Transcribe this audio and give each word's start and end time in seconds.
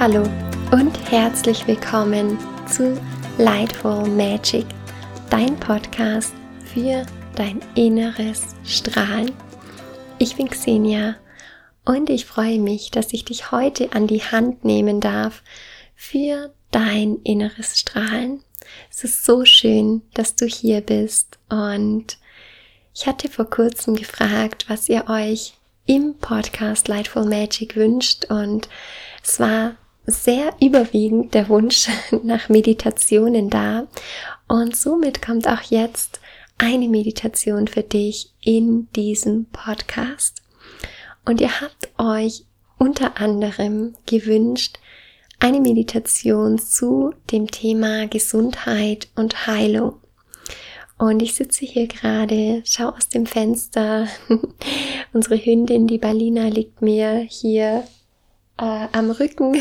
Hallo 0.00 0.22
und 0.72 0.96
herzlich 1.10 1.66
willkommen 1.66 2.38
zu 2.66 2.98
Lightful 3.36 4.08
Magic, 4.08 4.64
dein 5.28 5.60
Podcast 5.60 6.32
für 6.64 7.04
dein 7.36 7.60
inneres 7.74 8.56
Strahlen. 8.64 9.30
Ich 10.18 10.36
bin 10.36 10.48
Xenia 10.48 11.16
und 11.84 12.08
ich 12.08 12.24
freue 12.24 12.58
mich, 12.58 12.90
dass 12.90 13.12
ich 13.12 13.26
dich 13.26 13.52
heute 13.52 13.92
an 13.92 14.06
die 14.06 14.22
Hand 14.22 14.64
nehmen 14.64 15.00
darf 15.00 15.42
für 15.94 16.50
dein 16.70 17.16
inneres 17.16 17.78
Strahlen. 17.78 18.42
Es 18.90 19.04
ist 19.04 19.26
so 19.26 19.44
schön, 19.44 20.00
dass 20.14 20.34
du 20.34 20.46
hier 20.46 20.80
bist 20.80 21.38
und 21.50 22.16
ich 22.94 23.06
hatte 23.06 23.28
vor 23.28 23.50
kurzem 23.50 23.96
gefragt, 23.96 24.64
was 24.68 24.88
ihr 24.88 25.10
euch 25.10 25.58
im 25.84 26.16
Podcast 26.16 26.88
Lightful 26.88 27.26
Magic 27.26 27.76
wünscht 27.76 28.24
und 28.30 28.66
es 29.22 29.38
war 29.38 29.76
sehr 30.10 30.54
überwiegend 30.60 31.34
der 31.34 31.48
Wunsch 31.48 31.88
nach 32.22 32.48
Meditationen 32.48 33.50
da. 33.50 33.86
Und 34.48 34.76
somit 34.76 35.22
kommt 35.22 35.48
auch 35.48 35.62
jetzt 35.62 36.20
eine 36.58 36.88
Meditation 36.88 37.68
für 37.68 37.82
dich 37.82 38.32
in 38.42 38.88
diesem 38.92 39.46
Podcast. 39.46 40.42
Und 41.24 41.40
ihr 41.40 41.60
habt 41.60 41.88
euch 41.98 42.44
unter 42.78 43.20
anderem 43.20 43.94
gewünscht, 44.06 44.78
eine 45.38 45.60
Meditation 45.60 46.58
zu 46.58 47.14
dem 47.30 47.46
Thema 47.50 48.06
Gesundheit 48.08 49.08
und 49.16 49.46
Heilung. 49.46 49.94
Und 50.98 51.22
ich 51.22 51.34
sitze 51.34 51.64
hier 51.64 51.86
gerade, 51.86 52.62
schau 52.66 52.90
aus 52.90 53.08
dem 53.08 53.24
Fenster. 53.24 54.06
Unsere 55.14 55.38
Hündin, 55.38 55.86
die 55.86 55.96
Balina, 55.96 56.48
liegt 56.48 56.82
mir 56.82 57.20
hier 57.20 57.84
äh, 58.60 58.88
am 58.92 59.10
Rücken 59.10 59.60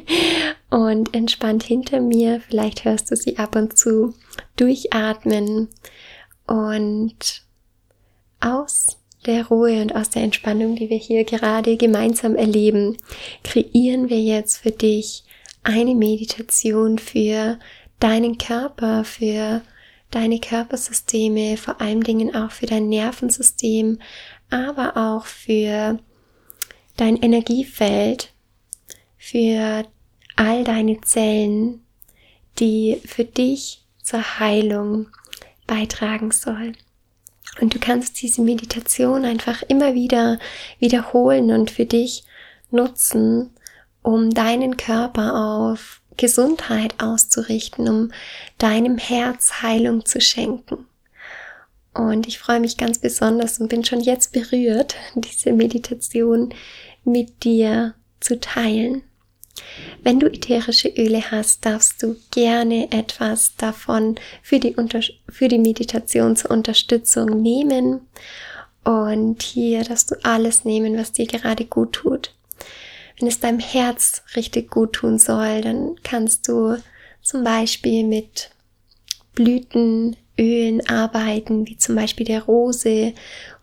und 0.70 1.14
entspannt 1.14 1.62
hinter 1.62 2.00
mir. 2.00 2.40
Vielleicht 2.40 2.84
hörst 2.84 3.10
du 3.10 3.16
sie 3.16 3.38
ab 3.38 3.54
und 3.56 3.78
zu 3.78 4.14
durchatmen 4.56 5.68
und 6.46 7.42
aus 8.40 8.98
der 9.26 9.46
Ruhe 9.46 9.80
und 9.82 9.94
aus 9.94 10.10
der 10.10 10.22
Entspannung, 10.22 10.74
die 10.74 10.90
wir 10.90 10.96
hier 10.96 11.24
gerade 11.24 11.76
gemeinsam 11.76 12.34
erleben, 12.34 12.96
kreieren 13.44 14.08
wir 14.08 14.20
jetzt 14.20 14.58
für 14.58 14.72
dich 14.72 15.24
eine 15.62 15.94
Meditation 15.94 16.98
für 16.98 17.58
deinen 18.00 18.36
Körper, 18.36 19.04
für 19.04 19.62
deine 20.10 20.40
Körpersysteme, 20.40 21.56
vor 21.56 21.80
allen 21.80 22.00
Dingen 22.00 22.34
auch 22.34 22.50
für 22.50 22.66
dein 22.66 22.88
Nervensystem, 22.88 24.00
aber 24.50 24.96
auch 24.96 25.26
für 25.26 25.98
dein 26.96 27.16
Energiefeld, 27.16 28.32
für 29.22 29.84
all 30.34 30.64
deine 30.64 31.00
Zellen, 31.00 31.80
die 32.58 33.00
für 33.04 33.24
dich 33.24 33.84
zur 34.02 34.40
Heilung 34.40 35.06
beitragen 35.68 36.32
soll. 36.32 36.72
Und 37.60 37.74
du 37.74 37.78
kannst 37.78 38.20
diese 38.20 38.42
Meditation 38.42 39.24
einfach 39.24 39.62
immer 39.62 39.94
wieder 39.94 40.40
wiederholen 40.80 41.52
und 41.52 41.70
für 41.70 41.86
dich 41.86 42.24
nutzen, 42.72 43.50
um 44.02 44.30
deinen 44.30 44.76
Körper 44.76 45.34
auf 45.34 46.00
Gesundheit 46.16 46.94
auszurichten, 47.00 47.88
um 47.88 48.12
deinem 48.58 48.98
Herz 48.98 49.62
Heilung 49.62 50.04
zu 50.04 50.20
schenken. 50.20 50.86
Und 51.94 52.26
ich 52.26 52.38
freue 52.38 52.60
mich 52.60 52.78
ganz 52.78 52.98
besonders 52.98 53.58
und 53.58 53.68
bin 53.68 53.84
schon 53.84 54.00
jetzt 54.00 54.32
berührt, 54.32 54.96
diese 55.14 55.52
Meditation 55.52 56.54
mit 57.04 57.44
dir 57.44 57.94
zu 58.20 58.40
teilen. 58.40 59.02
Wenn 60.02 60.18
du 60.18 60.26
ätherische 60.26 60.88
Öle 60.88 61.30
hast, 61.30 61.64
darfst 61.64 62.02
du 62.02 62.16
gerne 62.30 62.90
etwas 62.90 63.54
davon 63.56 64.16
für 64.42 64.58
die, 64.58 64.74
Unter 64.74 65.00
für 65.28 65.48
die 65.48 65.58
Meditation 65.58 66.36
zur 66.36 66.50
Unterstützung 66.50 67.42
nehmen. 67.42 68.00
Und 68.84 69.42
hier 69.42 69.84
darfst 69.84 70.10
du 70.10 70.16
alles 70.24 70.64
nehmen, 70.64 70.96
was 70.96 71.12
dir 71.12 71.26
gerade 71.26 71.66
gut 71.66 71.92
tut. 71.92 72.34
Wenn 73.18 73.28
es 73.28 73.40
deinem 73.40 73.60
Herz 73.60 74.22
richtig 74.34 74.70
gut 74.70 74.94
tun 74.94 75.18
soll, 75.18 75.60
dann 75.60 75.96
kannst 76.02 76.48
du 76.48 76.76
zum 77.22 77.44
Beispiel 77.44 78.04
mit 78.04 78.50
Blütenölen 80.36 80.86
arbeiten, 80.88 81.66
wie 81.66 81.76
zum 81.76 81.94
Beispiel 81.94 82.26
der 82.26 82.42
Rose 82.44 83.12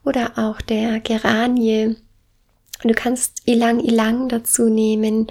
oder 0.04 0.38
auch 0.38 0.62
der 0.62 1.00
Geranie 1.00 1.96
du 2.84 2.94
kannst 2.94 3.42
Ilang 3.46 3.80
Ilang 3.82 4.30
dazu 4.30 4.70
nehmen 4.70 5.28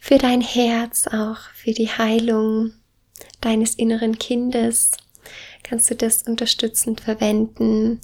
für 0.00 0.18
dein 0.18 0.40
Herz, 0.40 1.06
auch 1.06 1.38
für 1.54 1.72
die 1.72 1.88
Heilung 1.88 2.72
deines 3.40 3.74
inneren 3.76 4.18
Kindes. 4.18 4.92
Kannst 5.62 5.90
du 5.90 5.94
das 5.94 6.24
unterstützend 6.24 7.00
verwenden. 7.00 8.00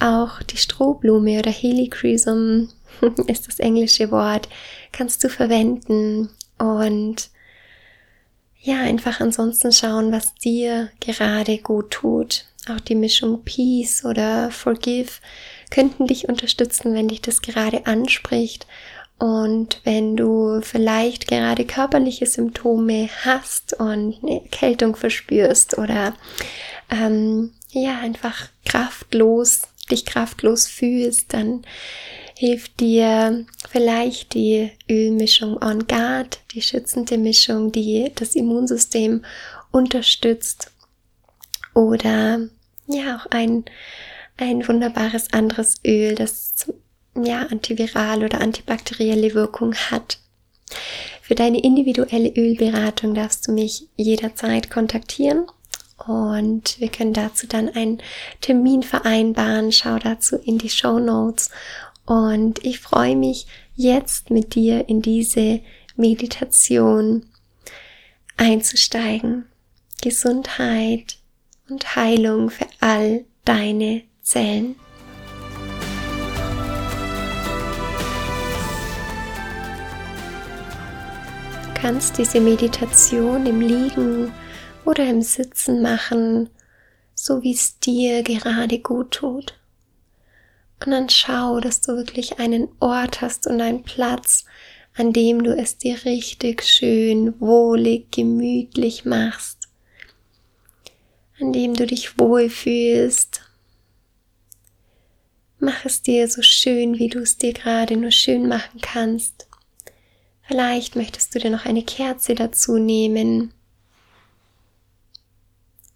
Auch 0.00 0.42
die 0.42 0.56
Strohblume 0.56 1.38
oder 1.38 1.50
Helichrysum 1.50 2.70
ist 3.26 3.46
das 3.46 3.58
englische 3.60 4.10
Wort, 4.10 4.48
kannst 4.90 5.22
du 5.22 5.28
verwenden 5.28 6.30
und 6.58 7.30
ja, 8.62 8.80
einfach 8.80 9.20
ansonsten 9.20 9.72
schauen, 9.72 10.12
was 10.12 10.34
dir 10.36 10.90
gerade 11.00 11.58
gut 11.58 11.90
tut. 11.90 12.44
Auch 12.70 12.78
die 12.78 12.94
Mischung 12.94 13.42
Peace 13.42 14.04
oder 14.04 14.52
Forgive 14.52 15.10
könnten 15.70 16.06
dich 16.06 16.28
unterstützen, 16.28 16.94
wenn 16.94 17.08
dich 17.08 17.20
das 17.20 17.42
gerade 17.42 17.86
anspricht. 17.86 18.68
Und 19.18 19.80
wenn 19.84 20.16
du 20.16 20.60
vielleicht 20.62 21.26
gerade 21.26 21.64
körperliche 21.64 22.26
Symptome 22.26 23.08
hast 23.24 23.74
und 23.74 24.18
eine 24.22 24.42
Erkältung 24.42 24.94
verspürst 24.94 25.78
oder 25.78 26.14
ähm, 26.90 27.52
ja 27.70 27.98
einfach 27.98 28.48
kraftlos, 28.64 29.62
dich 29.90 30.04
kraftlos 30.04 30.68
fühlst, 30.68 31.34
dann 31.34 31.64
hilft 32.36 32.80
dir 32.80 33.46
vielleicht 33.68 34.34
die 34.34 34.70
Ölmischung 34.90 35.62
On 35.62 35.86
Guard, 35.86 36.40
die 36.52 36.62
schützende 36.62 37.18
Mischung, 37.18 37.72
die 37.72 38.10
das 38.14 38.34
Immunsystem 38.34 39.24
unterstützt. 39.70 40.70
Oder 41.74 42.48
ja, 42.86 43.16
auch 43.16 43.26
ein 43.30 43.64
ein 44.36 44.66
wunderbares 44.66 45.32
anderes 45.32 45.76
Öl, 45.86 46.14
das 46.14 46.66
ja 47.14 47.42
antiviral 47.42 48.24
oder 48.24 48.40
antibakterielle 48.40 49.34
Wirkung 49.34 49.74
hat. 49.74 50.18
Für 51.20 51.34
deine 51.34 51.62
individuelle 51.62 52.30
Ölberatung 52.30 53.14
darfst 53.14 53.46
du 53.46 53.52
mich 53.52 53.88
jederzeit 53.96 54.70
kontaktieren 54.70 55.46
und 56.06 56.80
wir 56.80 56.88
können 56.88 57.12
dazu 57.12 57.46
dann 57.46 57.68
einen 57.68 57.98
Termin 58.40 58.82
vereinbaren. 58.82 59.70
Schau 59.70 59.98
dazu 59.98 60.36
in 60.36 60.58
die 60.58 60.70
Show 60.70 60.98
Notes 60.98 61.50
und 62.06 62.64
ich 62.64 62.80
freue 62.80 63.16
mich 63.16 63.46
jetzt 63.74 64.30
mit 64.30 64.54
dir 64.54 64.88
in 64.88 65.02
diese 65.02 65.60
Meditation 65.96 67.26
einzusteigen. 68.36 69.46
Gesundheit 70.00 71.18
und 71.68 71.94
Heilung 71.94 72.50
für 72.50 72.66
all 72.80 73.24
deine 73.44 74.02
Zellen. 74.20 74.74
Du 81.62 81.80
kannst 81.80 82.18
diese 82.18 82.40
Meditation 82.40 83.46
im 83.46 83.60
Liegen 83.60 84.32
oder 84.84 85.08
im 85.08 85.22
Sitzen 85.22 85.82
machen, 85.82 86.50
so 87.14 87.42
wie 87.42 87.52
es 87.52 87.78
dir 87.78 88.22
gerade 88.22 88.80
gut 88.80 89.12
tut. 89.12 89.54
Und 90.84 90.92
dann 90.92 91.08
schau, 91.08 91.60
dass 91.60 91.80
du 91.80 91.96
wirklich 91.96 92.38
einen 92.38 92.68
Ort 92.80 93.20
hast 93.20 93.46
und 93.46 93.60
einen 93.60 93.82
Platz, 93.84 94.44
an 94.94 95.12
dem 95.12 95.42
du 95.42 95.56
es 95.56 95.78
dir 95.78 96.04
richtig 96.04 96.64
schön, 96.64 97.40
wohlig, 97.40 98.10
gemütlich 98.10 99.04
machst, 99.04 99.68
an 101.40 101.52
dem 101.52 101.74
du 101.74 101.86
dich 101.86 102.18
wohlfühlst. 102.18 103.42
Mach 105.58 105.84
es 105.84 106.02
dir 106.02 106.26
so 106.28 106.42
schön, 106.42 106.98
wie 106.98 107.08
du 107.08 107.20
es 107.20 107.38
dir 107.38 107.52
gerade 107.52 107.96
nur 107.96 108.10
schön 108.10 108.48
machen 108.48 108.80
kannst. 108.80 109.46
Vielleicht 110.42 110.96
möchtest 110.96 111.34
du 111.34 111.38
dir 111.38 111.50
noch 111.50 111.64
eine 111.64 111.84
Kerze 111.84 112.34
dazu 112.34 112.78
nehmen. 112.78 113.54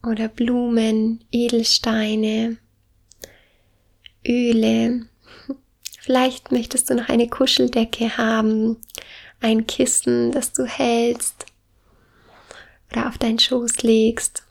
Oder 0.05 0.29
Blumen, 0.29 1.25
Edelsteine, 1.33 2.59
Öle. 4.27 5.07
Vielleicht 6.01 6.53
möchtest 6.53 6.91
du 6.91 6.95
noch 6.95 7.09
eine 7.09 7.29
Kuscheldecke 7.29 8.17
haben, 8.17 8.77
ein 9.41 9.67
Kissen, 9.67 10.33
das 10.33 10.53
du 10.53 10.65
hältst 10.65 11.47
oder 12.91 13.09
auf 13.09 13.19
deinen 13.19 13.39
Schoß 13.39 13.83
legst. 13.83 14.43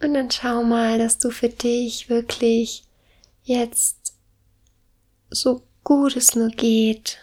Und 0.00 0.14
dann 0.14 0.30
schau 0.30 0.62
mal, 0.62 0.98
dass 0.98 1.18
du 1.18 1.30
für 1.30 1.48
dich 1.48 2.08
wirklich 2.08 2.84
jetzt 3.42 4.14
so 5.30 5.62
gut 5.82 6.16
es 6.16 6.34
nur 6.34 6.50
geht, 6.50 7.18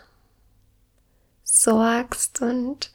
sorgst 1.43 2.41
und 2.41 2.91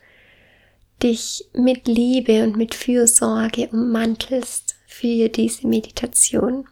dich 1.03 1.46
mit 1.55 1.88
Liebe 1.88 2.44
und 2.44 2.56
mit 2.56 2.75
Fürsorge 2.75 3.69
ummantelst 3.69 4.76
für 4.87 5.29
diese 5.29 5.67
Meditation. 5.67 6.69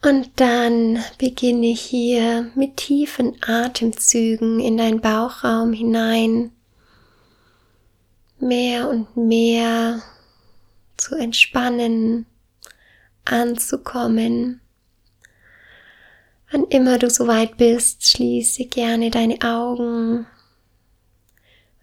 Und 0.00 0.40
dann 0.40 1.02
beginne 1.18 1.74
hier 1.74 2.52
mit 2.54 2.76
tiefen 2.76 3.36
Atemzügen 3.42 4.60
in 4.60 4.76
deinen 4.76 5.00
Bauchraum 5.00 5.72
hinein, 5.72 6.52
mehr 8.38 8.88
und 8.88 9.16
mehr 9.16 10.00
zu 10.96 11.16
entspannen, 11.16 12.26
anzukommen. 13.24 14.60
Wann 16.50 16.64
immer 16.66 16.98
du 16.98 17.10
soweit 17.10 17.56
bist, 17.56 18.06
schließe 18.06 18.66
gerne 18.66 19.10
deine 19.10 19.40
Augen 19.42 20.26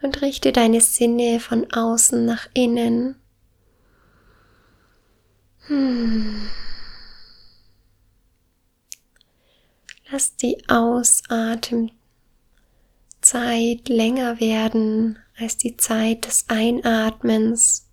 und 0.01 0.21
richte 0.21 0.53
deine 0.53 0.79
Sinne 0.79 1.39
von 1.39 1.71
außen 1.71 2.25
nach 2.25 2.47
innen. 2.53 3.15
Hm. 5.67 6.49
Lass 10.11 10.35
die 10.35 10.63
Ausatemzeit 10.69 11.89
länger 13.89 14.39
werden 14.39 15.17
als 15.37 15.57
die 15.57 15.77
Zeit 15.77 16.27
des 16.27 16.45
Einatmens. 16.47 17.87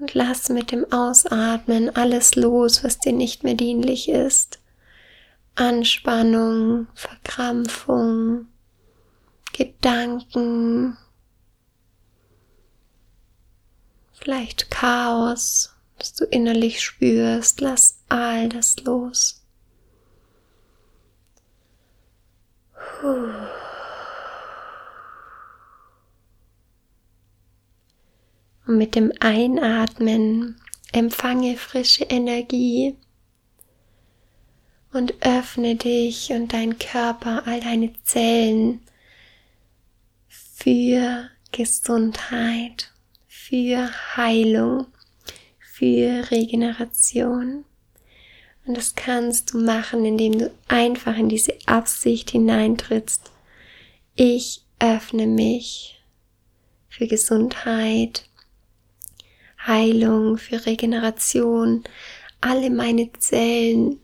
Und 0.00 0.14
lass 0.14 0.48
mit 0.48 0.70
dem 0.72 0.90
Ausatmen 0.90 1.94
alles 1.94 2.34
los, 2.34 2.82
was 2.82 2.98
dir 2.98 3.12
nicht 3.12 3.44
mehr 3.44 3.54
dienlich 3.54 4.08
ist. 4.08 4.58
Anspannung, 5.54 6.86
Verkrampfung, 6.94 8.46
Gedanken, 9.52 10.96
vielleicht 14.20 14.70
Chaos, 14.70 15.74
das 15.98 16.14
du 16.14 16.24
innerlich 16.24 16.82
spürst. 16.82 17.60
Lass 17.60 17.98
all 18.08 18.48
das 18.48 18.78
los. 18.80 19.42
Und 28.66 28.76
mit 28.76 28.94
dem 28.94 29.12
Einatmen 29.20 30.60
empfange 30.92 31.56
frische 31.56 32.04
Energie 32.04 32.96
und 34.92 35.14
öffne 35.24 35.76
dich 35.76 36.30
und 36.32 36.52
dein 36.52 36.78
Körper, 36.78 37.46
all 37.46 37.60
deine 37.60 37.92
Zellen 38.02 38.80
für 40.28 41.30
Gesundheit 41.52 42.89
für 43.50 43.90
Heilung, 44.16 44.86
für 45.58 46.30
Regeneration. 46.30 47.64
Und 48.64 48.76
das 48.76 48.94
kannst 48.94 49.52
du 49.52 49.58
machen, 49.58 50.04
indem 50.04 50.38
du 50.38 50.52
einfach 50.68 51.16
in 51.16 51.28
diese 51.28 51.54
Absicht 51.66 52.30
hineintrittst. 52.30 53.32
Ich 54.14 54.62
öffne 54.78 55.26
mich 55.26 56.00
für 56.88 57.08
Gesundheit, 57.08 58.28
Heilung, 59.66 60.38
für 60.38 60.64
Regeneration. 60.64 61.82
Alle 62.40 62.70
meine 62.70 63.12
Zellen 63.14 63.98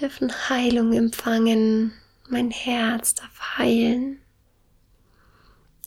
dürfen 0.00 0.32
Heilung 0.48 0.92
empfangen. 0.92 1.92
Mein 2.28 2.50
Herz 2.50 3.14
darf 3.14 3.58
heilen. 3.58 4.20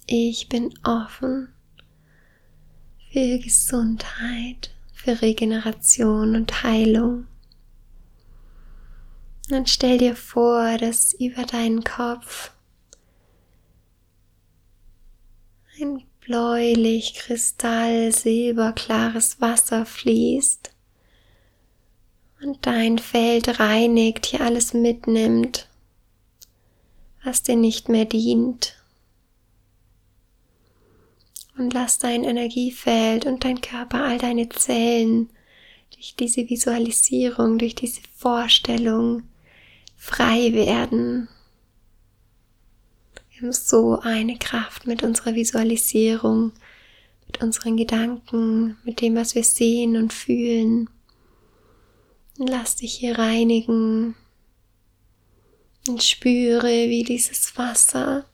Ich 0.08 0.48
bin 0.48 0.74
offen 0.86 1.53
für 3.13 3.38
Gesundheit, 3.38 4.71
für 4.92 5.21
Regeneration 5.21 6.36
und 6.36 6.63
Heilung. 6.63 7.27
dann 9.50 9.68
stell 9.68 10.00
dir 10.00 10.15
vor, 10.15 10.80
dass 10.80 11.13
über 11.13 11.44
deinen 11.44 11.83
Kopf 11.83 12.51
ein 15.80 16.04
bläulich, 16.21 17.13
kristall, 17.13 18.12
silberklares 18.12 19.39
Wasser 19.39 19.86
fließt 19.86 20.74
und 22.42 22.65
dein 22.65 22.98
Feld 22.98 23.60
reinigt, 23.60 24.25
hier 24.25 24.42
alles 24.42 24.74
mitnimmt, 24.74 25.69
was 27.24 27.44
dir 27.44 27.57
nicht 27.57 27.89
mehr 27.89 28.06
dient 28.06 28.83
und 31.58 31.74
lass 31.74 32.00
dein 32.00 32.24
Energiefeld 32.24 33.26
und 33.26 33.44
dein 33.44 33.62
Körper, 33.62 34.04
all 34.04 34.18
deine 34.18 34.50
Zellen 34.50 35.30
durch 35.94 36.16
diese 36.16 36.50
Visualisierung, 36.50 37.58
durch 37.58 37.76
diese 37.76 38.02
Vorstellung 38.16 39.24
frei 39.96 40.54
werden. 40.54 41.30
Wir 43.30 43.42
haben 43.42 43.52
so 43.52 44.00
eine 44.00 44.38
Kraft 44.38 44.88
mit 44.88 45.04
unserer 45.04 45.36
Visualisierung, 45.36 46.52
mit 47.28 47.42
unseren 47.42 47.78
Gedanken, 47.78 48.78
mit 48.84 49.02
dem, 49.02 49.16
was 49.16 49.36
wir 49.36 49.44
sehen 49.44 49.96
und 49.96 50.12
fühlen. 50.12 50.90
Und 52.38 52.50
lass 52.50 52.78
dich 52.78 52.96
hier 52.96 53.20
reinigen 53.20 54.16
und 55.88 56.02
spüre, 56.02 56.90
wie 56.90 57.04
dieses 57.04 57.56
Wasser 57.58 58.26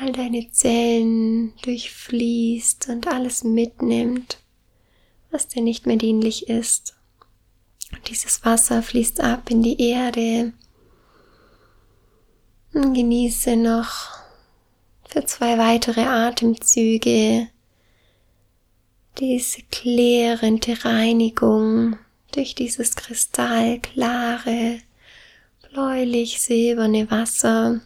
all 0.00 0.12
deine 0.12 0.50
Zellen 0.50 1.54
durchfließt 1.62 2.88
und 2.88 3.06
alles 3.08 3.44
mitnimmt, 3.44 4.38
was 5.30 5.48
dir 5.48 5.62
nicht 5.62 5.86
mehr 5.86 5.96
dienlich 5.96 6.48
ist. 6.48 6.94
Und 7.92 8.08
dieses 8.08 8.44
Wasser 8.44 8.82
fließt 8.82 9.20
ab 9.20 9.50
in 9.50 9.62
die 9.62 9.80
Erde. 9.80 10.52
Und 12.74 12.94
genieße 12.94 13.56
noch 13.56 14.10
für 15.08 15.24
zwei 15.24 15.58
weitere 15.58 16.02
Atemzüge 16.02 17.48
diese 19.18 19.62
klärende 19.70 20.84
Reinigung 20.84 21.96
durch 22.32 22.54
dieses 22.54 22.94
kristallklare, 22.94 24.80
bläulich-silberne 25.70 27.10
Wasser. 27.10 27.80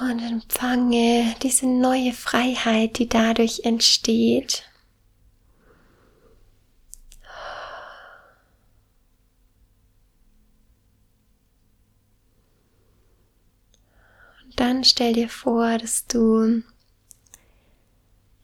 Und 0.00 0.18
empfange 0.18 1.34
diese 1.42 1.66
neue 1.66 2.12
Freiheit, 2.12 2.98
die 2.98 3.08
dadurch 3.08 3.60
entsteht. 3.64 4.64
Und 14.44 14.60
dann 14.60 14.84
stell 14.84 15.14
dir 15.14 15.28
vor, 15.28 15.78
dass 15.78 16.06
du 16.06 16.62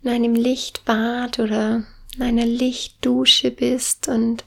in 0.03 0.09
einem 0.09 0.35
Lichtbad 0.35 1.39
oder 1.39 1.85
in 2.15 2.23
einer 2.23 2.47
Lichtdusche 2.47 3.51
bist 3.51 4.09
und 4.09 4.45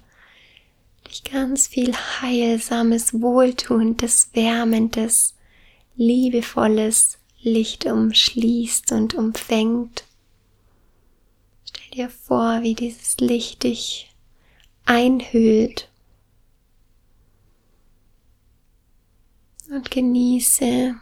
dich 1.08 1.24
ganz 1.26 1.68
viel 1.68 1.94
heilsames, 1.94 3.22
wohltuendes, 3.22 4.30
wärmendes 4.34 5.36
liebevolles 5.96 7.20
Licht 7.42 7.86
umschließt 7.86 8.92
und 8.92 9.14
umfängt. 9.14 10.06
Stell 11.66 11.90
dir 11.92 12.10
vor, 12.10 12.62
wie 12.62 12.76
dieses 12.76 13.18
Licht 13.18 13.64
dich 13.64 14.14
einhüllt 14.86 15.90
und 19.70 19.90
genieße 19.90 20.96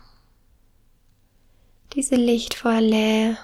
diese 1.93 2.15
lichtvolle 2.15 3.37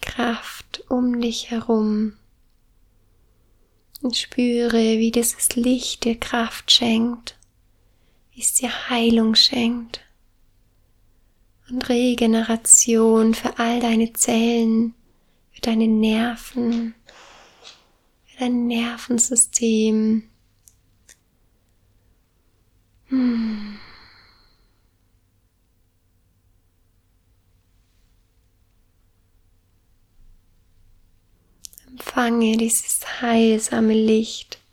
Kraft 0.00 0.84
um 0.88 1.20
dich 1.20 1.50
herum 1.50 2.16
und 4.00 4.16
spüre, 4.16 4.98
wie 4.98 5.10
dieses 5.10 5.56
Licht 5.56 6.04
dir 6.04 6.18
Kraft 6.18 6.70
schenkt 6.70 7.36
wie 8.34 8.40
es 8.40 8.54
dir 8.54 8.90
Heilung 8.90 9.34
schenkt 9.34 10.00
und 11.70 11.88
Regeneration 11.88 13.34
für 13.34 13.58
all 13.58 13.80
deine 13.80 14.12
Zellen, 14.12 14.94
für 15.52 15.60
deine 15.60 15.86
Nerven, 15.86 16.94
für 18.26 18.38
dein 18.40 18.66
Nervensystem. 18.66 20.28
Hm. 23.06 23.78
Empfange 31.86 32.56
dieses 32.56 33.20
heilsame 33.20 33.94
Licht 33.94 34.63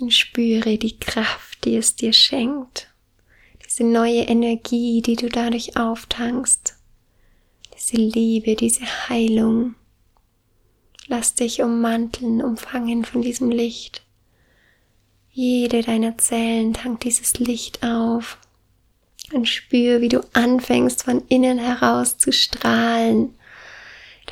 und 0.00 0.12
spüre 0.12 0.78
die 0.78 0.98
Kraft, 0.98 1.64
die 1.64 1.76
es 1.76 1.96
dir 1.96 2.12
schenkt. 2.12 2.88
Diese 3.64 3.84
neue 3.84 4.22
Energie, 4.22 5.02
die 5.02 5.16
du 5.16 5.28
dadurch 5.28 5.76
auftankst. 5.76 6.76
Diese 7.74 7.96
Liebe, 7.96 8.56
diese 8.56 8.84
Heilung. 9.08 9.74
Lass 11.06 11.34
dich 11.34 11.60
ummanteln, 11.60 12.42
umfangen 12.42 13.04
von 13.04 13.22
diesem 13.22 13.50
Licht. 13.50 14.02
Jede 15.30 15.82
deiner 15.82 16.16
Zellen 16.18 16.74
tankt 16.74 17.04
dieses 17.04 17.34
Licht 17.38 17.82
auf 17.82 18.38
und 19.32 19.48
spür, 19.48 20.00
wie 20.00 20.08
du 20.08 20.20
anfängst 20.32 21.02
von 21.02 21.26
innen 21.28 21.58
heraus 21.58 22.18
zu 22.18 22.32
strahlen. 22.32 23.34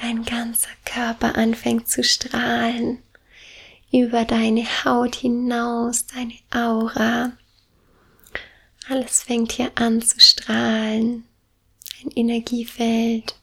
Dein 0.00 0.24
ganzer 0.24 0.70
Körper 0.84 1.36
anfängt 1.36 1.88
zu 1.88 2.04
strahlen 2.04 2.98
über 3.92 4.24
deine 4.24 4.64
Haut 4.84 5.14
hinaus, 5.14 6.06
deine 6.06 6.34
Aura. 6.50 7.32
Alles 8.88 9.22
fängt 9.22 9.52
hier 9.52 9.70
an 9.74 10.00
zu 10.00 10.18
strahlen. 10.18 11.24
Ein 12.02 12.10
Energiefeld. 12.16 13.36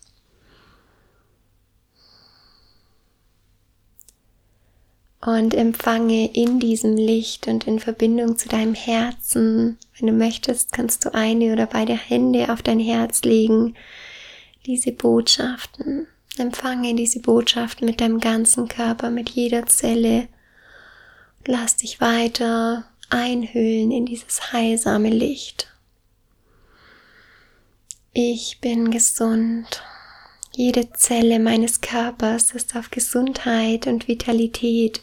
Und 5.21 5.53
empfange 5.53 6.33
in 6.33 6.59
diesem 6.59 6.95
Licht 6.95 7.47
und 7.47 7.67
in 7.67 7.79
Verbindung 7.79 8.37
zu 8.37 8.49
deinem 8.49 8.73
Herzen. 8.73 9.77
Wenn 9.97 10.07
du 10.07 10.13
möchtest, 10.13 10.71
kannst 10.71 11.05
du 11.05 11.13
eine 11.13 11.53
oder 11.53 11.67
beide 11.67 11.93
Hände 11.93 12.51
auf 12.51 12.61
dein 12.63 12.79
Herz 12.79 13.21
legen. 13.21 13.75
Diese 14.65 14.93
Botschaften. 14.93 16.07
Empfange 16.37 16.95
diese 16.95 17.19
Botschaften 17.19 17.85
mit 17.85 18.01
deinem 18.01 18.19
ganzen 18.19 18.67
Körper, 18.67 19.09
mit 19.09 19.29
jeder 19.29 19.65
Zelle 19.65 20.27
Lass 21.45 21.77
dich 21.77 22.01
weiter 22.01 22.85
einhüllen 23.09 23.91
in 23.91 24.05
dieses 24.05 24.53
heilsame 24.53 25.09
Licht. 25.09 25.67
Ich 28.13 28.59
bin 28.59 28.91
gesund. 28.91 29.83
Jede 30.51 30.91
Zelle 30.93 31.39
meines 31.39 31.81
Körpers 31.81 32.51
ist 32.51 32.75
auf 32.75 32.91
Gesundheit 32.91 33.87
und 33.87 34.07
Vitalität, 34.07 35.01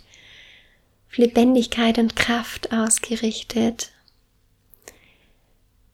Lebendigkeit 1.15 1.99
und 1.99 2.15
Kraft 2.15 2.73
ausgerichtet. 2.73 3.93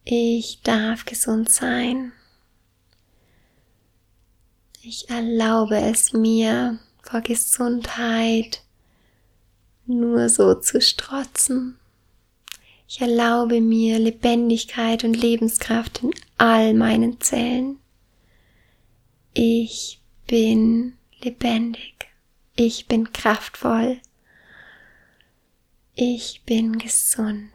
Ich 0.04 0.60
darf 0.62 1.04
gesund 1.04 1.48
sein. 1.48 2.12
Ich 4.82 5.08
erlaube 5.08 5.76
es 5.76 6.12
mir 6.12 6.80
vor 7.02 7.20
Gesundheit, 7.20 8.62
nur 10.00 10.28
so 10.28 10.54
zu 10.54 10.80
strotzen. 10.80 11.78
Ich 12.88 13.00
erlaube 13.00 13.60
mir 13.60 13.98
Lebendigkeit 13.98 15.04
und 15.04 15.14
Lebenskraft 15.14 16.02
in 16.02 16.10
all 16.36 16.74
meinen 16.74 17.20
Zellen. 17.20 17.78
Ich 19.32 20.02
bin 20.26 20.98
lebendig. 21.22 22.08
Ich 22.54 22.86
bin 22.88 23.12
kraftvoll. 23.12 23.98
Ich 25.94 26.42
bin 26.44 26.78
gesund. 26.78 27.50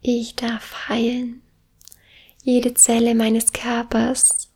Ich 0.00 0.36
darf 0.36 0.88
heilen. 0.88 1.42
Jede 2.42 2.74
Zelle 2.74 3.14
meines 3.14 3.52
Körpers, 3.52 4.50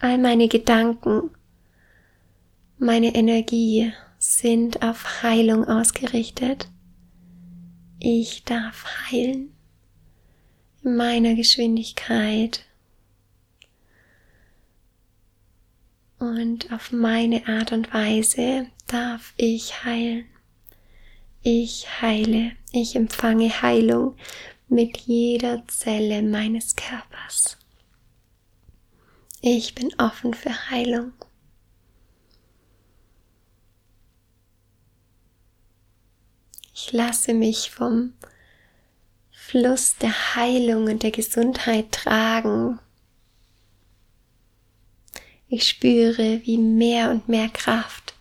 all 0.00 0.18
meine 0.18 0.48
Gedanken, 0.48 1.30
meine 2.84 3.14
Energie 3.14 3.94
sind 4.18 4.82
auf 4.82 5.22
Heilung 5.22 5.66
ausgerichtet. 5.66 6.68
Ich 7.98 8.44
darf 8.44 8.84
heilen 9.10 9.54
in 10.82 10.94
meiner 10.94 11.34
Geschwindigkeit 11.34 12.66
und 16.18 16.70
auf 16.74 16.92
meine 16.92 17.48
Art 17.48 17.72
und 17.72 17.94
Weise 17.94 18.66
darf 18.86 19.32
ich 19.38 19.82
heilen. 19.84 20.26
Ich 21.42 21.86
heile, 22.02 22.52
ich 22.70 22.96
empfange 22.96 23.62
Heilung 23.62 24.14
mit 24.68 24.98
jeder 24.98 25.66
Zelle 25.68 26.20
meines 26.20 26.76
Körpers. 26.76 27.56
Ich 29.40 29.74
bin 29.74 29.90
offen 29.98 30.34
für 30.34 30.70
Heilung. 30.70 31.12
Ich 36.86 36.92
lasse 36.92 37.32
mich 37.32 37.70
vom 37.70 38.12
Fluss 39.30 39.96
der 39.96 40.36
Heilung 40.36 40.84
und 40.84 41.02
der 41.02 41.12
Gesundheit 41.12 41.92
tragen. 41.92 42.78
Ich 45.48 45.66
spüre, 45.66 46.42
wie 46.44 46.58
mehr 46.58 47.10
und 47.10 47.26
mehr 47.26 47.48
Kraft 47.48 48.12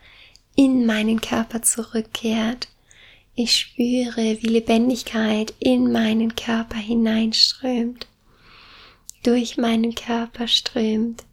in 0.55 0.85
meinen 0.85 1.19
Körper 1.19 1.61
zurückkehrt. 1.61 2.69
Ich 3.35 3.59
spüre, 3.59 4.41
wie 4.41 4.47
Lebendigkeit 4.47 5.53
in 5.59 5.91
meinen 5.91 6.33
Körper 6.33 6.77
hineinströmt, 6.77 8.07
durch 9.23 9.57
meinen 9.57 9.93
Körper 9.93 10.47
strömt. 10.47 11.25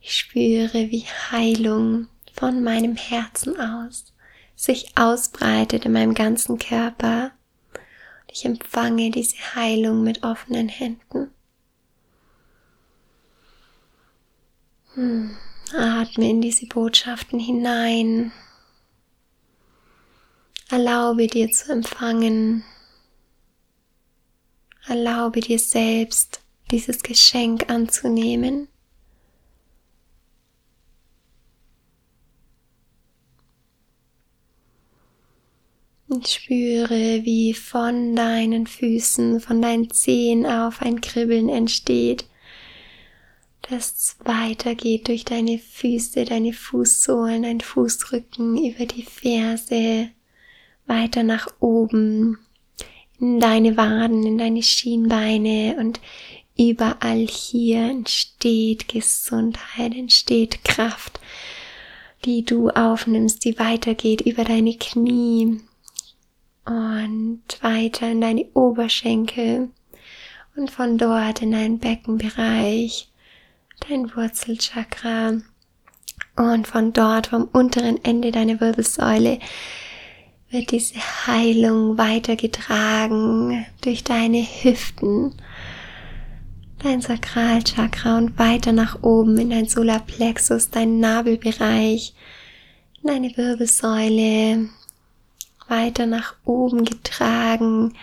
Ich 0.00 0.16
spüre, 0.16 0.90
wie 0.90 1.04
Heilung 1.30 2.08
von 2.32 2.64
meinem 2.64 2.96
Herzen 2.96 3.60
aus 3.60 4.14
sich 4.58 4.98
ausbreitet 4.98 5.86
in 5.86 5.92
meinem 5.92 6.14
ganzen 6.14 6.58
Körper. 6.58 7.30
Und 7.72 8.32
ich 8.32 8.44
empfange 8.44 9.10
diese 9.12 9.36
Heilung 9.54 10.02
mit 10.02 10.24
offenen 10.24 10.68
Händen. 10.68 11.30
Hm. 14.94 15.36
Atme 15.72 16.28
in 16.28 16.40
diese 16.40 16.66
Botschaften 16.66 17.38
hinein. 17.38 18.32
Erlaube 20.70 21.28
dir 21.28 21.50
zu 21.52 21.70
empfangen. 21.70 22.64
Erlaube 24.88 25.40
dir 25.40 25.58
selbst 25.58 26.40
dieses 26.72 27.02
Geschenk 27.02 27.70
anzunehmen. 27.70 28.68
Und 36.18 36.26
spüre, 36.26 37.24
wie 37.24 37.54
von 37.54 38.16
deinen 38.16 38.66
Füßen, 38.66 39.38
von 39.38 39.62
deinen 39.62 39.88
Zehen 39.88 40.46
auf 40.46 40.82
ein 40.82 41.00
Kribbeln 41.00 41.48
entsteht, 41.48 42.24
das 43.70 44.16
weitergeht 44.24 45.06
durch 45.06 45.24
deine 45.24 45.60
Füße, 45.60 46.24
deine 46.24 46.52
Fußsohlen, 46.52 47.44
dein 47.44 47.60
Fußrücken, 47.60 48.56
über 48.56 48.84
die 48.84 49.04
Ferse, 49.04 50.08
weiter 50.88 51.22
nach 51.22 51.46
oben, 51.60 52.40
in 53.20 53.38
deine 53.38 53.76
Waden, 53.76 54.26
in 54.26 54.38
deine 54.38 54.64
Schienbeine 54.64 55.76
und 55.78 56.00
überall 56.58 57.28
hier 57.28 57.82
entsteht 57.82 58.88
Gesundheit, 58.88 59.94
entsteht 59.94 60.64
Kraft, 60.64 61.20
die 62.24 62.44
du 62.44 62.70
aufnimmst, 62.70 63.44
die 63.44 63.56
weitergeht 63.60 64.22
über 64.22 64.42
deine 64.42 64.76
Knie, 64.76 65.60
und 66.68 67.42
weiter 67.62 68.10
in 68.10 68.20
deine 68.20 68.44
Oberschenkel 68.52 69.70
und 70.54 70.70
von 70.70 70.98
dort 70.98 71.40
in 71.40 71.52
deinen 71.52 71.78
Beckenbereich, 71.78 73.10
dein 73.88 74.14
Wurzelchakra 74.14 75.38
und 76.36 76.66
von 76.66 76.92
dort 76.92 77.28
vom 77.28 77.44
unteren 77.44 78.04
Ende 78.04 78.32
deiner 78.32 78.60
Wirbelsäule 78.60 79.38
wird 80.50 80.70
diese 80.70 80.96
Heilung 81.26 81.98
weitergetragen 81.98 83.66
durch 83.80 84.04
deine 84.04 84.42
Hüften, 84.42 85.34
dein 86.82 87.00
Sakralchakra 87.00 88.18
und 88.18 88.38
weiter 88.38 88.72
nach 88.72 89.02
oben 89.02 89.38
in 89.38 89.50
dein 89.50 89.66
Solarplexus, 89.66 90.70
dein 90.70 91.00
Nabelbereich, 91.00 92.14
deine 93.02 93.36
Wirbelsäule, 93.36 94.68
weiter 95.68 96.06
nach 96.06 96.34
oben 96.44 96.84
getragen 96.84 97.94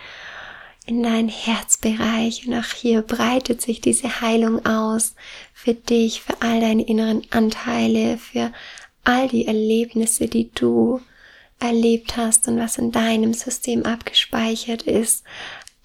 in 0.86 1.02
deinen 1.02 1.28
Herzbereich 1.28 2.46
und 2.46 2.54
auch 2.54 2.72
hier 2.72 3.02
breitet 3.02 3.60
sich 3.60 3.80
diese 3.80 4.20
Heilung 4.20 4.64
aus 4.64 5.14
für 5.52 5.74
dich, 5.74 6.22
für 6.22 6.40
all 6.40 6.60
deine 6.60 6.86
inneren 6.86 7.22
Anteile, 7.30 8.18
für 8.18 8.52
all 9.02 9.28
die 9.28 9.46
Erlebnisse, 9.46 10.28
die 10.28 10.50
du 10.52 11.00
erlebt 11.58 12.16
hast 12.16 12.46
und 12.48 12.58
was 12.58 12.78
in 12.78 12.92
deinem 12.92 13.34
System 13.34 13.84
abgespeichert 13.84 14.82
ist. 14.82 15.24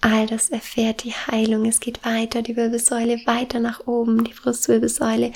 All 0.00 0.26
das 0.26 0.50
erfährt 0.50 1.04
die 1.04 1.14
Heilung. 1.14 1.64
Es 1.66 1.80
geht 1.80 2.04
weiter, 2.04 2.42
die 2.42 2.56
Wirbelsäule 2.56 3.20
weiter 3.26 3.60
nach 3.60 3.86
oben, 3.86 4.24
die 4.24 4.34
Brustwirbelsäule 4.34 5.32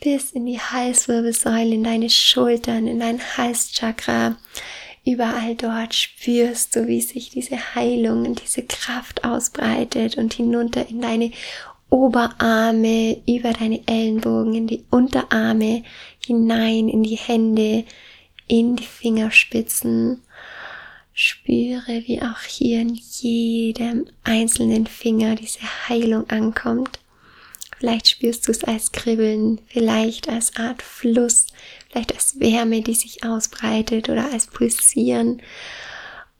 bis 0.00 0.30
in 0.30 0.46
die 0.46 0.60
Halswirbelsäule, 0.60 1.74
in 1.74 1.84
deine 1.84 2.10
Schultern, 2.10 2.86
in 2.86 3.00
dein 3.00 3.20
Halschakra. 3.36 4.36
Überall 5.08 5.54
dort 5.54 5.94
spürst 5.94 6.76
du, 6.76 6.86
wie 6.86 7.00
sich 7.00 7.30
diese 7.30 7.74
Heilung 7.74 8.26
und 8.26 8.42
diese 8.42 8.62
Kraft 8.62 9.24
ausbreitet 9.24 10.18
und 10.18 10.34
hinunter 10.34 10.86
in 10.86 11.00
deine 11.00 11.30
Oberarme, 11.88 13.22
über 13.26 13.54
deine 13.54 13.80
Ellenbogen, 13.86 14.54
in 14.54 14.66
die 14.66 14.84
Unterarme, 14.90 15.82
hinein 16.26 16.90
in 16.90 17.04
die 17.04 17.16
Hände, 17.16 17.84
in 18.48 18.76
die 18.76 18.84
Fingerspitzen. 18.84 20.20
Spüre, 21.14 22.02
wie 22.06 22.20
auch 22.20 22.42
hier 22.42 22.82
in 22.82 22.92
jedem 22.92 24.08
einzelnen 24.24 24.86
Finger 24.86 25.36
diese 25.36 25.88
Heilung 25.88 26.28
ankommt. 26.28 26.98
Vielleicht 27.78 28.08
spürst 28.08 28.46
du 28.46 28.52
es 28.52 28.62
als 28.62 28.92
Kribbeln, 28.92 29.58
vielleicht 29.68 30.28
als 30.28 30.54
Art 30.56 30.82
Fluss, 30.82 31.46
vielleicht 31.88 32.14
als 32.14 32.38
Wärme, 32.40 32.82
die 32.82 32.94
sich 32.94 33.24
ausbreitet 33.24 34.08
oder 34.08 34.32
als 34.32 34.46
Pulsieren. 34.46 35.42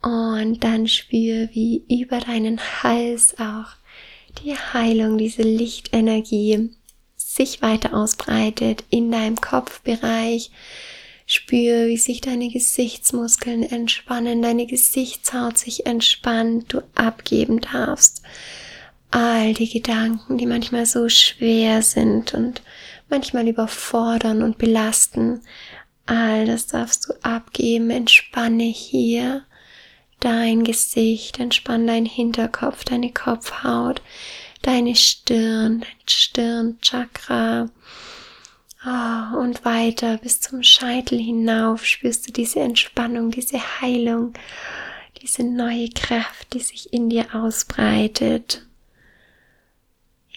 Und 0.02 0.62
dann 0.62 0.86
spür, 0.86 1.48
wie 1.52 1.84
über 1.88 2.20
deinen 2.20 2.60
Hals 2.82 3.36
auch 3.38 3.76
die 4.44 4.54
Heilung, 4.54 5.18
diese 5.18 5.42
Lichtenergie 5.42 6.70
sich 7.16 7.62
weiter 7.62 7.94
ausbreitet 7.94 8.84
in 8.90 9.10
deinem 9.10 9.36
Kopfbereich. 9.36 10.50
Spür, 11.26 11.88
wie 11.88 11.98
sich 11.98 12.20
deine 12.20 12.48
Gesichtsmuskeln 12.48 13.62
entspannen, 13.62 14.40
deine 14.40 14.66
Gesichtshaut 14.66 15.58
sich 15.58 15.84
entspannt, 15.84 16.72
du 16.72 16.80
abgeben 16.94 17.60
darfst 17.60 18.22
all 19.10 19.54
die 19.54 19.68
Gedanken, 19.68 20.38
die 20.38 20.46
manchmal 20.46 20.86
so 20.86 21.08
schwer 21.08 21.82
sind 21.82 22.34
und 22.34 22.62
manchmal 23.10 23.48
überfordern 23.48 24.42
und 24.42 24.58
belasten, 24.58 25.42
all 26.06 26.46
das 26.46 26.66
darfst 26.66 27.08
du 27.08 27.14
abgeben. 27.22 27.90
Entspanne 27.90 28.64
hier 28.64 29.44
dein 30.20 30.64
Gesicht, 30.64 31.38
entspann 31.38 31.86
dein 31.86 32.04
Hinterkopf, 32.04 32.84
deine 32.84 33.12
Kopfhaut, 33.12 34.02
deine 34.62 34.94
Stirn, 34.96 35.80
dein 35.80 36.08
Stirnchakra. 36.08 37.70
Oh, 38.86 39.38
und 39.38 39.64
weiter 39.64 40.18
bis 40.18 40.40
zum 40.40 40.62
Scheitel 40.62 41.18
hinauf 41.18 41.84
spürst 41.84 42.28
du 42.28 42.32
diese 42.32 42.60
Entspannung, 42.60 43.30
diese 43.30 43.58
Heilung, 43.80 44.34
diese 45.20 45.42
neue 45.42 45.88
Kraft, 45.90 46.54
die 46.54 46.60
sich 46.60 46.92
in 46.92 47.10
dir 47.10 47.34
ausbreitet 47.34 48.62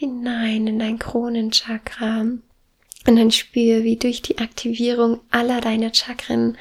hinein 0.02 0.66
in 0.66 0.80
dein 0.80 0.98
Kronenchakra 0.98 2.26
und 3.08 3.16
dann 3.16 3.32
spür, 3.32 3.84
wie 3.84 3.98
durch 3.98 4.22
die 4.22 4.38
Aktivierung 4.38 5.20
aller 5.30 5.62
deiner 5.62 5.94
Chakren 5.94 6.58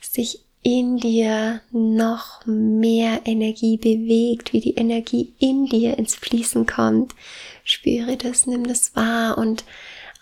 sich 0.00 0.40
in 0.62 0.96
dir 0.96 1.60
noch 1.72 2.44
mehr 2.46 3.20
Energie 3.26 3.76
bewegt, 3.76 4.52
wie 4.52 4.60
die 4.60 4.74
Energie 4.74 5.34
in 5.38 5.66
dir 5.66 5.98
ins 5.98 6.14
Fließen 6.14 6.66
kommt. 6.66 7.14
Spüre 7.64 8.16
das, 8.16 8.46
nimm 8.46 8.66
das 8.66 8.96
wahr 8.96 9.36
und 9.36 9.64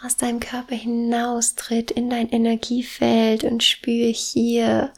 aus 0.03 0.17
deinem 0.17 0.41
Körper 0.41 0.75
hinaustritt 0.75 1.93
in 1.93 2.11
dein 2.11 2.29
Energiefeld 2.31 3.45
und 3.45 3.63
spüre 3.63 4.09
hier, 4.09 4.93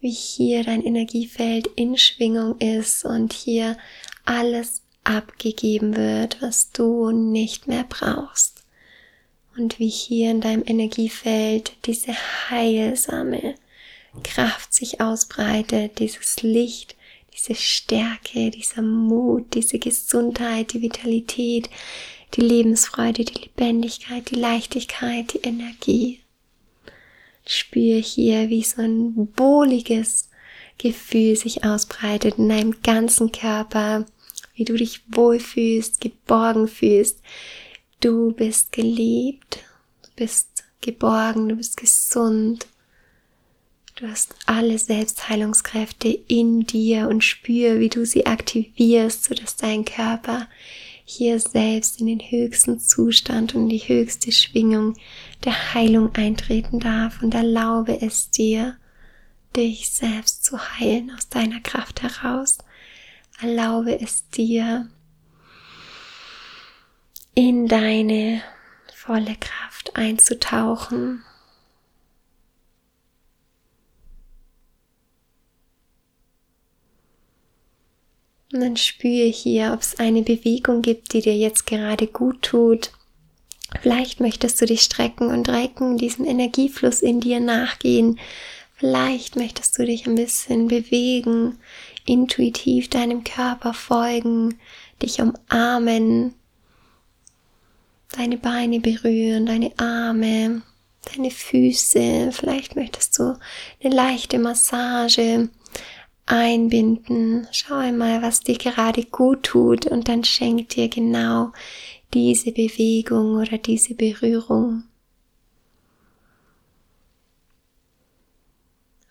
wie 0.00 0.10
hier 0.10 0.64
dein 0.64 0.82
Energiefeld 0.82 1.68
in 1.76 1.96
Schwingung 1.96 2.58
ist 2.58 3.04
und 3.04 3.32
hier 3.32 3.76
alles 4.24 4.82
abgegeben 5.04 5.96
wird, 5.96 6.42
was 6.42 6.72
du 6.72 7.12
nicht 7.12 7.68
mehr 7.68 7.84
brauchst. 7.88 8.57
Und 9.58 9.80
wie 9.80 9.88
hier 9.88 10.30
in 10.30 10.40
deinem 10.40 10.62
Energiefeld 10.64 11.72
diese 11.84 12.12
heilsame 12.48 13.56
Kraft 14.22 14.72
sich 14.72 15.00
ausbreitet, 15.00 15.98
dieses 15.98 16.42
Licht, 16.42 16.94
diese 17.34 17.56
Stärke, 17.56 18.50
dieser 18.52 18.82
Mut, 18.82 19.54
diese 19.54 19.80
Gesundheit, 19.80 20.72
die 20.72 20.82
Vitalität, 20.82 21.68
die 22.34 22.40
Lebensfreude, 22.42 23.24
die 23.24 23.42
Lebendigkeit, 23.42 24.30
die 24.30 24.36
Leichtigkeit, 24.36 25.34
die 25.34 25.48
Energie. 25.48 26.20
Spür 27.44 27.96
hier, 27.96 28.50
wie 28.50 28.62
so 28.62 28.80
ein 28.80 29.28
wohliges 29.36 30.30
Gefühl 30.78 31.34
sich 31.34 31.64
ausbreitet 31.64 32.38
in 32.38 32.48
deinem 32.48 32.80
ganzen 32.82 33.32
Körper, 33.32 34.06
wie 34.54 34.64
du 34.64 34.76
dich 34.76 35.00
wohlfühlst, 35.08 36.00
geborgen 36.00 36.68
fühlst. 36.68 37.22
Du 38.00 38.32
bist 38.32 38.70
geliebt, 38.72 39.58
du 40.02 40.10
bist 40.14 40.64
geborgen, 40.80 41.48
du 41.48 41.56
bist 41.56 41.76
gesund. 41.76 42.66
Du 43.96 44.06
hast 44.06 44.36
alle 44.46 44.78
Selbstheilungskräfte 44.78 46.08
in 46.08 46.60
dir 46.60 47.08
und 47.08 47.24
spür, 47.24 47.80
wie 47.80 47.88
du 47.88 48.06
sie 48.06 48.26
aktivierst, 48.26 49.24
sodass 49.24 49.56
dein 49.56 49.84
Körper 49.84 50.46
hier 51.04 51.40
selbst 51.40 52.00
in 52.00 52.06
den 52.06 52.20
höchsten 52.20 52.78
Zustand 52.78 53.56
und 53.56 53.68
die 53.70 53.78
höchste 53.78 54.30
Schwingung 54.30 54.94
der 55.44 55.74
Heilung 55.74 56.14
eintreten 56.14 56.78
darf 56.78 57.20
und 57.22 57.34
erlaube 57.34 58.00
es 58.00 58.30
dir, 58.30 58.76
dich 59.56 59.90
selbst 59.90 60.44
zu 60.44 60.58
heilen 60.58 61.10
aus 61.16 61.28
deiner 61.28 61.60
Kraft 61.60 62.02
heraus. 62.02 62.58
Erlaube 63.40 64.00
es 64.00 64.28
dir, 64.28 64.88
in 67.34 67.68
deine 67.68 68.42
volle 68.94 69.36
Kraft 69.36 69.96
einzutauchen. 69.96 71.24
Und 78.52 78.60
dann 78.60 78.76
spüre 78.76 79.28
hier, 79.28 79.72
ob 79.74 79.80
es 79.82 79.98
eine 79.98 80.22
Bewegung 80.22 80.82
gibt, 80.82 81.12
die 81.12 81.20
dir 81.20 81.36
jetzt 81.36 81.66
gerade 81.66 82.06
gut 82.06 82.42
tut. 82.42 82.92
Vielleicht 83.80 84.20
möchtest 84.20 84.60
du 84.60 84.66
dich 84.66 84.80
strecken 84.82 85.28
und 85.28 85.48
recken, 85.48 85.98
diesem 85.98 86.24
Energiefluss 86.24 87.02
in 87.02 87.20
dir 87.20 87.40
nachgehen. 87.40 88.18
Vielleicht 88.74 89.36
möchtest 89.36 89.78
du 89.78 89.84
dich 89.84 90.06
ein 90.06 90.14
bisschen 90.14 90.68
bewegen, 90.68 91.58
intuitiv 92.06 92.88
deinem 92.88 93.24
Körper 93.24 93.74
folgen, 93.74 94.58
dich 95.02 95.20
umarmen, 95.20 96.34
deine 98.12 98.38
Beine 98.38 98.80
berühren, 98.80 99.46
deine 99.46 99.72
Arme, 99.78 100.62
deine 101.14 101.30
Füße. 101.30 102.30
Vielleicht 102.32 102.76
möchtest 102.76 103.18
du 103.18 103.38
eine 103.82 103.94
leichte 103.94 104.38
Massage 104.38 105.48
einbinden. 106.26 107.46
Schau 107.52 107.76
einmal, 107.76 108.22
was 108.22 108.40
dir 108.40 108.56
gerade 108.56 109.04
gut 109.04 109.44
tut 109.44 109.86
und 109.86 110.08
dann 110.08 110.24
schenk 110.24 110.70
dir 110.70 110.88
genau 110.88 111.52
diese 112.14 112.52
Bewegung 112.52 113.36
oder 113.36 113.58
diese 113.58 113.94
Berührung. 113.94 114.84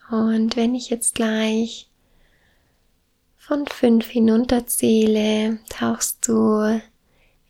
Und 0.10 0.56
wenn 0.56 0.74
ich 0.74 0.90
jetzt 0.90 1.16
gleich 1.16 1.90
von 3.36 3.68
fünf 3.68 4.08
hinunterzähle, 4.08 5.60
tauchst 5.70 6.28
du 6.28 6.82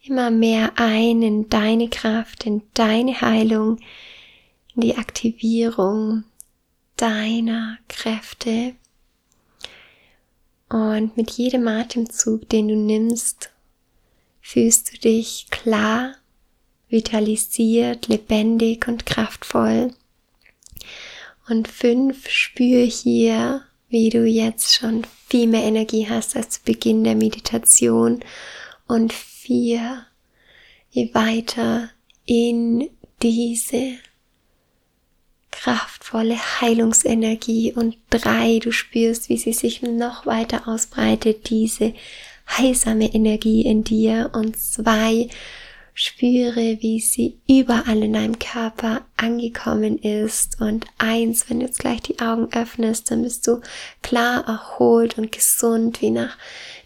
immer 0.08 0.32
mehr 0.32 0.74
ein 0.76 1.22
in 1.22 1.50
deine 1.50 1.90
Kraft, 1.90 2.46
in 2.46 2.62
deine 2.74 3.22
Heilung, 3.22 3.80
in 4.76 4.82
die 4.82 4.98
Aktivierung 4.98 6.24
deiner 6.96 7.78
Kräfte. 7.88 8.76
Und 10.70 11.16
mit 11.16 11.32
jedem 11.32 11.68
Atemzug, 11.68 12.50
den 12.50 12.68
du 12.68 12.76
nimmst, 12.76 13.52
fühlst 14.42 14.94
du 14.94 14.98
dich 14.98 15.48
klar, 15.50 16.16
vitalisiert, 16.90 18.08
lebendig 18.08 18.88
und 18.88 19.06
kraftvoll. 19.06 19.94
Und 21.48 21.68
fünf, 21.68 22.30
spür 22.30 22.84
hier, 22.84 23.64
wie 23.90 24.10
du 24.10 24.26
jetzt 24.26 24.76
schon 24.76 25.06
viel 25.28 25.48
mehr 25.48 25.64
Energie 25.64 26.08
hast 26.10 26.36
als 26.36 26.50
zu 26.50 26.60
Beginn 26.64 27.04
der 27.04 27.16
Meditation. 27.16 28.20
Und 28.88 29.14
vier, 29.48 30.06
wie 30.92 31.14
weiter 31.14 31.90
in 32.26 32.90
diese 33.24 33.94
kraftvolle 35.52 36.36
Heilungsenergie. 36.36 37.72
Und 37.74 37.98
drei, 38.10 38.60
du 38.60 38.72
spürst, 38.72 39.30
wie 39.30 39.38
sie 39.38 39.54
sich 39.54 39.82
noch 39.82 40.26
weiter 40.26 40.68
ausbreitet, 40.68 41.50
diese 41.50 41.94
heilsame 42.50 43.14
Energie 43.14 43.62
in 43.62 43.86
dir. 43.86 44.32
Und 44.34 44.58
zwei, 44.58 45.30
Spüre, 46.00 46.78
wie 46.82 47.00
sie 47.00 47.40
überall 47.50 48.04
in 48.04 48.14
deinem 48.14 48.38
Körper 48.38 49.08
angekommen 49.18 49.98
ist. 49.98 50.62
Und 50.62 50.86
eins, 51.00 51.50
wenn 51.50 51.60
du 51.60 51.66
jetzt 51.66 51.80
gleich 51.80 52.02
die 52.04 52.20
Augen 52.20 52.50
öffnest, 52.54 53.10
dann 53.10 53.24
bist 53.24 53.48
du 53.48 53.62
klar 54.04 54.48
erholt 54.48 55.18
und 55.18 55.32
gesund, 55.32 56.00
wie 56.04 56.12
nach 56.12 56.38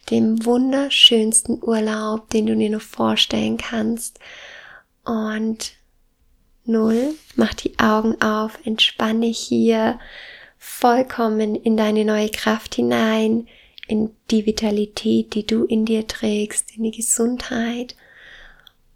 dem 0.09 0.45
wunderschönsten 0.45 1.61
Urlaub, 1.63 2.29
den 2.29 2.47
du 2.47 2.55
dir 2.55 2.69
nur 2.69 2.79
vorstellen 2.79 3.57
kannst. 3.57 4.19
Und 5.05 5.73
null. 6.65 7.15
Mach 7.35 7.53
die 7.53 7.77
Augen 7.79 8.21
auf, 8.21 8.59
entspanne 8.65 9.27
hier 9.27 9.99
vollkommen 10.57 11.55
in 11.55 11.75
deine 11.77 12.05
neue 12.05 12.29
Kraft 12.29 12.75
hinein, 12.75 13.47
in 13.87 14.11
die 14.29 14.45
Vitalität, 14.45 15.33
die 15.33 15.45
du 15.45 15.65
in 15.65 15.85
dir 15.85 16.07
trägst, 16.07 16.75
in 16.75 16.83
die 16.83 16.91
Gesundheit 16.91 17.95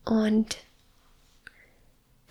und 0.06 0.58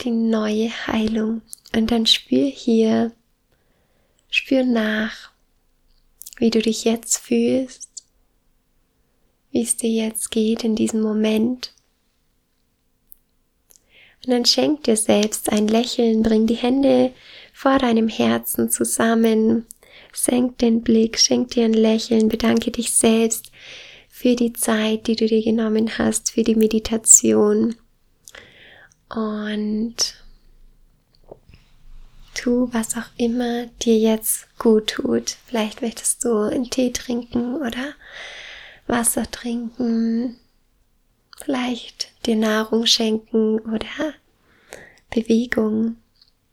die 0.01 0.11
neue 0.11 0.71
Heilung. 0.87 1.43
Und 1.75 1.91
dann 1.91 2.07
spür 2.07 2.47
hier, 2.47 3.13
spür 4.31 4.65
nach, 4.65 5.33
wie 6.37 6.51
du 6.51 6.63
dich 6.63 6.85
jetzt 6.85 7.19
fühlst, 7.19 7.91
wie 9.55 9.63
es 9.63 9.77
dir 9.77 9.89
jetzt 9.89 10.33
geht 10.33 10.65
in 10.65 10.75
diesem 10.75 11.01
Moment. 11.01 11.73
Und 14.25 14.33
dann 14.33 14.45
schenk 14.45 14.83
dir 14.83 14.97
selbst 14.97 15.53
ein 15.53 15.69
Lächeln, 15.69 16.25
bring 16.25 16.49
die 16.49 16.57
Hände 16.57 17.13
vor 17.53 17.79
deinem 17.79 18.09
Herzen 18.09 18.69
zusammen, 18.69 19.65
senk 20.13 20.59
den 20.59 20.83
Blick, 20.83 21.21
schenk 21.21 21.51
dir 21.51 21.67
ein 21.67 21.73
Lächeln, 21.73 22.29
bedanke 22.29 22.73
dich 22.73 22.93
selbst 22.95 23.53
für 24.09 24.35
die 24.35 24.53
Zeit, 24.53 25.07
die 25.07 25.15
du 25.15 25.27
dir 25.27 25.43
genommen 25.43 25.99
hast, 25.99 26.33
für 26.33 26.43
die 26.43 26.57
Meditation. 26.57 27.77
Und 29.09 30.17
tu, 32.35 32.71
was 32.73 32.97
auch 32.97 33.09
immer 33.17 33.67
dir 33.83 33.97
jetzt 33.97 34.49
gut 34.59 34.89
tut. 34.89 35.37
Vielleicht 35.47 35.81
möchtest 35.81 36.25
du 36.25 36.39
einen 36.39 36.71
Tee 36.71 36.91
trinken 36.91 37.55
oder 37.55 37.95
Wasser 38.87 39.31
trinken, 39.31 40.37
vielleicht 41.43 42.13
dir 42.27 42.37
Nahrung 42.37 42.87
schenken 42.87 43.59
oder 43.61 44.15
Bewegung. 45.11 45.97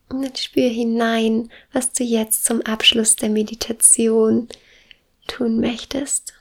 Und 0.10 0.24
dann 0.24 0.36
spür 0.36 0.70
hinein, 0.70 1.50
was 1.72 1.94
du 1.94 2.04
jetzt 2.04 2.44
zum 2.44 2.62
Abschluss 2.62 3.15
der 3.15 3.30
Meditation 3.30 4.50
tun 5.28 5.60
möchtest. 5.60 6.34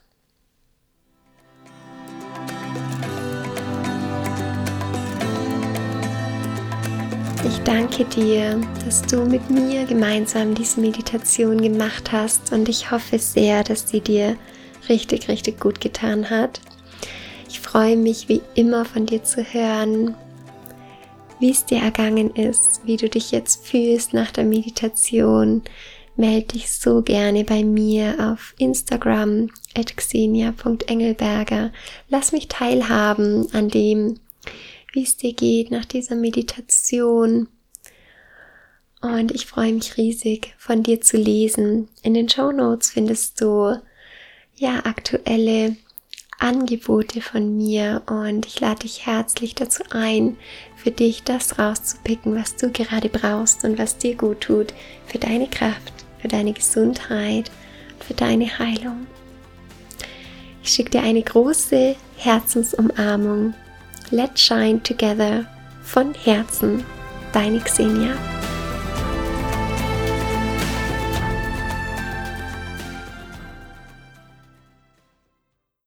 Ich 7.45 7.59
danke 7.61 8.05
dir, 8.05 8.61
dass 8.85 9.03
du 9.03 9.25
mit 9.25 9.49
mir 9.51 9.87
gemeinsam 9.87 10.55
diese 10.55 10.81
Meditation 10.81 11.61
gemacht 11.61 12.13
hast 12.13 12.53
und 12.53 12.69
ich 12.69 12.91
hoffe 12.91 13.19
sehr, 13.19 13.65
dass 13.65 13.89
sie 13.89 14.01
dir 14.01 14.37
richtig, 14.91 15.29
richtig 15.29 15.59
gut 15.59 15.81
getan 15.81 16.29
hat. 16.29 16.61
Ich 17.49 17.61
freue 17.61 17.97
mich 17.97 18.29
wie 18.29 18.43
immer 18.55 18.85
von 18.85 19.07
dir 19.07 19.25
zu 19.25 19.43
hören, 19.43 20.15
wie 21.39 21.51
es 21.51 21.65
dir 21.65 21.79
ergangen 21.79 22.35
ist, 22.35 22.83
wie 22.85 22.97
du 22.97 23.09
dich 23.09 23.31
jetzt 23.31 23.67
fühlst 23.67 24.13
nach 24.13 24.31
der 24.31 24.45
Meditation. 24.45 25.63
Melde 26.17 26.49
dich 26.49 26.71
so 26.71 27.01
gerne 27.01 27.45
bei 27.45 27.65
mir 27.65 28.33
auf 28.33 28.55
Instagram 28.59 29.49
at 29.75 29.97
xenia.engelberger. 29.97 31.73
Lass 32.09 32.33
mich 32.33 32.49
teilhaben 32.49 33.47
an 33.55 33.69
dem, 33.69 34.21
wie 34.93 35.03
es 35.03 35.17
dir 35.17 35.33
geht 35.33 35.71
nach 35.71 35.87
dieser 35.87 36.17
Meditation. 36.17 37.49
Und 39.01 39.33
ich 39.33 39.47
freue 39.47 39.73
mich 39.73 39.97
riesig, 39.97 40.55
von 40.59 40.83
dir 40.83 41.01
zu 41.01 41.17
lesen. 41.17 41.89
In 42.03 42.13
den 42.13 42.29
Show 42.29 42.53
Notes 42.53 42.91
findest 42.91 43.41
du 43.41 43.77
ja 44.61 44.85
aktuelle 44.85 45.77
Angebote 46.39 47.23
von 47.23 47.57
mir 47.57 48.03
und 48.07 48.47
ich 48.47 48.61
lade 48.61 48.81
dich 48.81 49.07
herzlich 49.07 49.55
dazu 49.55 49.83
ein, 49.91 50.37
für 50.77 50.91
dich 50.91 51.23
das 51.23 51.59
rauszupicken, 51.59 52.37
was 52.37 52.57
du 52.57 52.71
gerade 52.71 53.09
brauchst 53.09 53.65
und 53.65 53.79
was 53.79 53.97
dir 53.97 54.15
gut 54.15 54.43
tut, 54.43 54.73
für 55.07 55.19
deine 55.19 55.49
Kraft, 55.49 55.93
für 56.21 56.29
deine 56.29 56.53
Gesundheit, 56.53 57.51
für 58.01 58.15
deine 58.15 58.59
Heilung. 58.59 59.07
Ich 60.63 60.73
schicke 60.73 60.91
dir 60.91 61.03
eine 61.03 61.23
große 61.23 61.97
Herzensumarmung. 62.17 63.55
Let's 64.11 64.43
shine 64.43 64.83
together 64.83 65.47
von 65.83 66.15
Herzen, 66.15 66.85
deine 67.33 67.61
Xenia. 67.61 68.15